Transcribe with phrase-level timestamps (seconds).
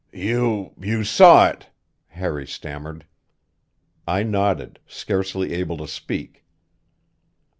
[0.13, 1.69] "You you saw it"
[2.19, 3.05] Harry stammered.
[4.07, 6.43] I nodded, scarcely able to speak.